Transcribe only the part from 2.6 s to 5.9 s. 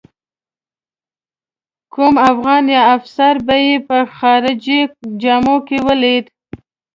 یا افسر به یې په خارجي جامو کې